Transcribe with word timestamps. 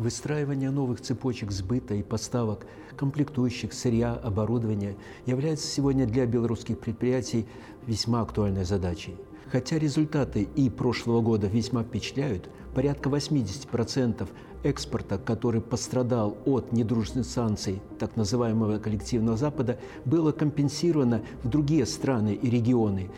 Выстраивание 0.00 0.70
новых 0.70 1.02
цепочек 1.02 1.50
сбыта 1.50 1.92
и 1.92 2.02
поставок 2.02 2.64
комплектующих, 2.96 3.74
сырья, 3.74 4.14
оборудования 4.14 4.96
является 5.26 5.66
сегодня 5.66 6.06
для 6.06 6.24
белорусских 6.24 6.78
предприятий 6.78 7.44
весьма 7.86 8.22
актуальной 8.22 8.64
задачей. 8.64 9.14
Хотя 9.52 9.78
результаты 9.78 10.48
и 10.56 10.70
прошлого 10.70 11.20
года 11.20 11.48
весьма 11.48 11.82
впечатляют, 11.82 12.48
порядка 12.74 13.10
80% 13.10 14.26
экспорта, 14.62 15.18
который 15.18 15.60
пострадал 15.60 16.38
от 16.46 16.72
недружественных 16.72 17.26
санкций 17.26 17.82
так 17.98 18.16
называемого 18.16 18.78
коллективного 18.78 19.36
Запада, 19.36 19.78
было 20.06 20.32
компенсировано 20.32 21.20
в 21.42 21.50
другие 21.50 21.84
страны 21.84 22.32
и 22.32 22.48
регионы. 22.48 23.10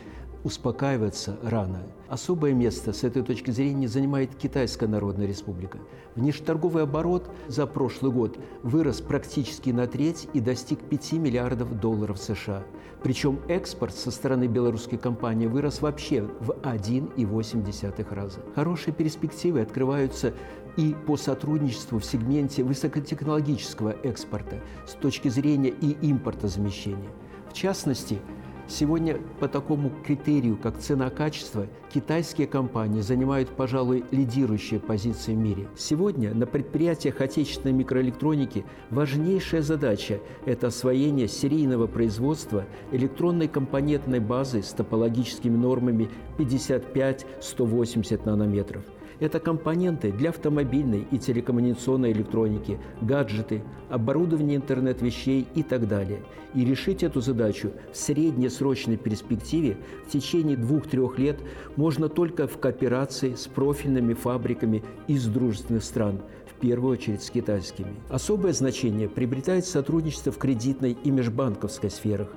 Успокаиваться 0.43 1.37
рано. 1.41 1.83
Особое 2.09 2.51
место 2.51 2.91
с 2.91 3.05
этой 3.05 3.23
точки 3.23 3.49
зрения 3.51 3.87
занимает 3.87 4.35
Китайская 4.35 4.87
Народная 4.87 5.25
Республика. 5.25 5.77
Внешторговый 6.15 6.83
оборот 6.83 7.29
за 7.47 7.65
прошлый 7.65 8.11
год 8.11 8.37
вырос 8.61 8.99
практически 8.99 9.69
на 9.69 9.87
треть 9.87 10.27
и 10.33 10.41
достиг 10.41 10.79
5 10.79 11.13
миллиардов 11.13 11.79
долларов 11.79 12.19
США. 12.19 12.63
Причем 13.01 13.39
экспорт 13.47 13.95
со 13.95 14.11
стороны 14.11 14.47
белорусской 14.47 14.97
компании 14.97 15.47
вырос 15.47 15.81
вообще 15.81 16.23
в 16.41 16.51
1,8 16.51 18.13
раза. 18.13 18.39
Хорошие 18.53 18.93
перспективы 18.93 19.61
открываются 19.61 20.33
и 20.75 20.93
по 21.07 21.15
сотрудничеству 21.15 21.99
в 21.99 22.05
сегменте 22.05 22.63
высокотехнологического 22.63 23.95
экспорта 24.03 24.59
с 24.85 24.91
точки 24.91 25.29
зрения 25.29 25.69
и 25.69 25.95
импортозамещения. 26.11 27.11
В 27.49 27.53
частности, 27.53 28.19
Сегодня 28.67 29.17
по 29.39 29.49
такому 29.49 29.91
критерию, 30.05 30.57
как 30.57 30.77
цена-качество, 30.79 31.67
китайские 31.93 32.47
компании 32.47 33.01
занимают, 33.01 33.49
пожалуй, 33.49 34.05
лидирующие 34.11 34.79
позиции 34.79 35.33
в 35.33 35.37
мире. 35.37 35.67
Сегодня 35.75 36.33
на 36.33 36.45
предприятиях 36.45 37.19
отечественной 37.19 37.73
микроэлектроники 37.73 38.65
важнейшая 38.89 39.61
задача– 39.61 40.19
это 40.45 40.67
освоение 40.67 41.27
серийного 41.27 41.87
производства 41.87 42.65
электронной 42.93 43.49
компонентной 43.49 44.21
базы 44.21 44.63
с 44.63 44.69
топологическими 44.69 45.57
нормами 45.57 46.09
55-180 46.37 48.25
нанометров– 48.25 48.83
это 49.19 49.39
компоненты 49.39 50.11
для 50.11 50.29
автомобильной 50.29 51.07
и 51.11 51.17
телекоммуникационной 51.17 52.11
электроники, 52.11 52.79
гаджеты, 53.01 53.63
оборудование 53.89 54.57
интернет-вещей 54.57 55.47
и 55.55 55.63
так 55.63 55.87
далее. 55.87 56.21
И 56.53 56.65
решить 56.65 57.03
эту 57.03 57.21
задачу 57.21 57.71
в 57.91 57.97
среднесрочной 57.97 58.97
перспективе 58.97 59.77
в 60.05 60.11
течение 60.11 60.55
двух-трех 60.55 61.17
лет 61.17 61.39
можно 61.75 62.09
только 62.09 62.47
в 62.47 62.59
кооперации 62.59 63.33
с 63.35 63.47
профильными 63.47 64.13
фабриками 64.13 64.83
из 65.07 65.25
дружественных 65.25 65.83
стран, 65.83 66.21
в 66.45 66.59
первую 66.59 66.93
очередь 66.93 67.23
с 67.23 67.29
китайскими. 67.29 67.93
Особое 68.09 68.53
значение 68.53 69.09
приобретает 69.09 69.65
сотрудничество 69.65 70.31
в 70.31 70.37
кредитной 70.37 70.95
и 71.03 71.11
межбанковской 71.11 71.89
сферах. 71.89 72.29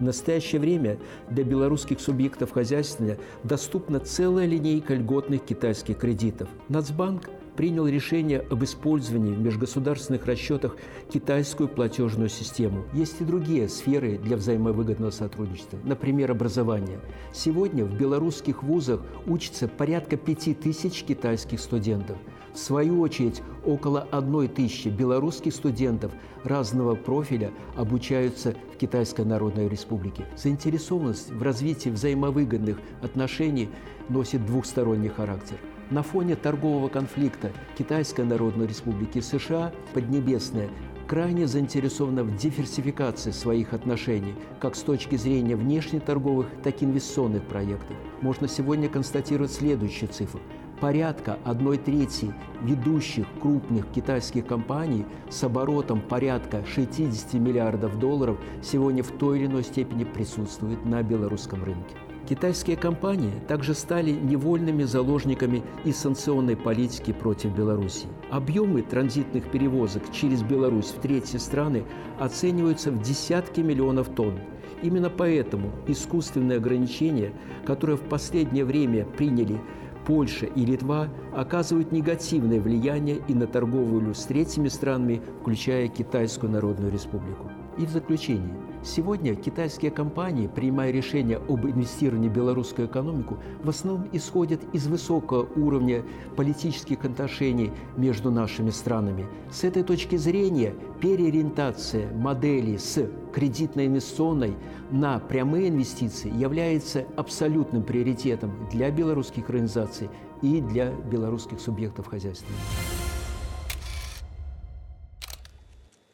В 0.00 0.02
настоящее 0.02 0.62
время 0.62 0.98
для 1.28 1.44
белорусских 1.44 2.00
субъектов 2.00 2.52
хозяйствования 2.52 3.18
доступна 3.44 4.00
целая 4.00 4.46
линейка 4.46 4.94
льготных 4.94 5.44
китайских 5.44 5.98
кредитов. 5.98 6.48
Нацбанк 6.70 7.28
принял 7.54 7.86
решение 7.86 8.40
об 8.40 8.64
использовании 8.64 9.34
в 9.34 9.40
межгосударственных 9.40 10.24
расчетах 10.24 10.78
китайскую 11.12 11.68
платежную 11.68 12.30
систему. 12.30 12.84
Есть 12.94 13.20
и 13.20 13.24
другие 13.24 13.68
сферы 13.68 14.16
для 14.16 14.38
взаимовыгодного 14.38 15.10
сотрудничества, 15.10 15.78
например, 15.84 16.30
образование. 16.30 16.98
Сегодня 17.34 17.84
в 17.84 17.94
белорусских 17.94 18.62
вузах 18.62 19.02
учатся 19.26 19.68
порядка 19.68 20.16
пяти 20.16 20.54
тысяч 20.54 21.04
китайских 21.04 21.60
студентов– 21.60 22.16
в 22.54 22.58
свою 22.58 23.00
очередь, 23.00 23.42
около 23.64 24.00
одной 24.10 24.48
тысячи 24.48 24.88
белорусских 24.88 25.54
студентов 25.54 26.12
разного 26.44 26.94
профиля 26.94 27.50
обучаются 27.76 28.54
в 28.74 28.76
Китайской 28.76 29.24
Народной 29.24 29.68
Республике. 29.68 30.26
Заинтересованность 30.36 31.30
в 31.30 31.42
развитии 31.42 31.90
взаимовыгодных 31.90 32.78
отношений 33.02 33.68
носит 34.08 34.44
двухсторонний 34.46 35.08
характер. 35.08 35.56
На 35.90 36.02
фоне 36.02 36.36
торгового 36.36 36.88
конфликта 36.88 37.50
Китайской 37.76 38.24
Народной 38.24 38.66
Республики 38.66 39.20
США 39.20 39.72
Поднебесная 39.92 40.68
крайне 41.10 41.48
заинтересована 41.48 42.22
в 42.22 42.36
диверсификации 42.36 43.32
своих 43.32 43.74
отношений, 43.74 44.36
как 44.60 44.76
с 44.76 44.82
точки 44.82 45.16
зрения 45.16 45.56
внешнеторговых, 45.56 46.46
так 46.62 46.80
и 46.80 46.84
инвестиционных 46.84 47.42
проектов. 47.42 47.96
Можно 48.20 48.46
сегодня 48.46 48.88
констатировать 48.88 49.50
следующие 49.50 50.08
цифры 50.08 50.40
порядка 50.80 51.38
одной 51.44 51.78
трети 51.78 52.32
ведущих 52.62 53.26
крупных 53.40 53.90
китайских 53.90 54.46
компаний 54.46 55.04
с 55.28 55.42
оборотом 55.42 56.00
порядка 56.00 56.64
60 56.64 57.34
миллиардов 57.34 57.98
долларов 57.98 58.38
сегодня 58.62 59.02
в 59.02 59.10
той 59.10 59.40
или 59.40 59.46
иной 59.46 59.64
степени 59.64 60.04
присутствует 60.04 60.84
на 60.86 61.02
белорусском 61.02 61.64
рынке. 61.64 61.96
Китайские 62.30 62.76
компании 62.76 63.32
также 63.48 63.74
стали 63.74 64.12
невольными 64.12 64.84
заложниками 64.84 65.64
и 65.84 65.90
санкционной 65.90 66.56
политики 66.56 67.12
против 67.12 67.56
Беларуси. 67.56 68.06
Объемы 68.30 68.82
транзитных 68.82 69.50
перевозок 69.50 70.04
через 70.12 70.44
Беларусь 70.44 70.92
в 70.96 71.00
третьи 71.00 71.38
страны 71.38 71.82
оцениваются 72.20 72.92
в 72.92 73.02
десятки 73.02 73.62
миллионов 73.62 74.10
тонн. 74.14 74.38
Именно 74.80 75.10
поэтому 75.10 75.72
искусственные 75.88 76.58
ограничения, 76.58 77.32
которые 77.66 77.96
в 77.96 78.02
последнее 78.02 78.64
время 78.64 79.06
приняли 79.06 79.60
Польша 80.06 80.46
и 80.46 80.64
Литва 80.64 81.08
оказывают 81.34 81.90
негативное 81.90 82.60
влияние 82.60 83.18
и 83.26 83.34
на 83.34 83.48
торговлю 83.48 84.14
с 84.14 84.22
третьими 84.26 84.68
странами, 84.68 85.20
включая 85.40 85.88
Китайскую 85.88 86.52
Народную 86.52 86.92
Республику. 86.92 87.50
И 87.76 87.84
в 87.84 87.90
заключение– 87.90 88.54
Сегодня 88.82 89.34
китайские 89.34 89.90
компании, 89.90 90.46
принимая 90.46 90.90
решение 90.90 91.36
об 91.36 91.66
инвестировании 91.66 92.30
в 92.30 92.32
белорусскую 92.32 92.88
экономику, 92.88 93.36
в 93.62 93.68
основном 93.68 94.08
исходят 94.12 94.60
из 94.72 94.86
высокого 94.86 95.46
уровня 95.54 96.02
политических 96.34 97.04
отношений 97.04 97.72
между 97.98 98.30
нашими 98.30 98.70
странами. 98.70 99.26
С 99.50 99.64
этой 99.64 99.82
точки 99.82 100.16
зрения 100.16 100.74
переориентация 100.98 102.10
модели 102.14 102.78
с 102.78 103.06
кредитно-инвестиционной 103.34 104.54
на 104.90 105.18
прямые 105.18 105.68
инвестиции 105.68 106.32
является 106.34 107.04
абсолютным 107.16 107.82
приоритетом 107.82 108.52
для 108.72 108.90
белорусских 108.90 109.50
организаций 109.50 110.08
и 110.40 110.62
для 110.62 110.90
белорусских 110.90 111.60
субъектов 111.60 112.06
хозяйства. 112.06 112.48